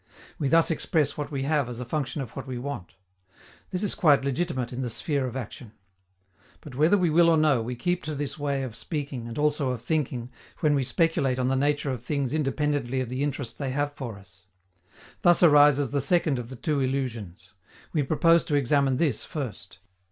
[0.39, 2.95] We thus express what we have as a function of what we want.
[3.69, 5.73] This is quite legitimate in the sphere of action.
[6.59, 9.69] But, whether we will or no, we keep to this way of speaking, and also
[9.69, 13.69] of thinking, when we speculate on the nature of things independently of the interest they
[13.69, 14.47] have for us.
[15.21, 17.53] Thus arises the second of the two illusions.
[17.93, 19.77] We propose to examine this first.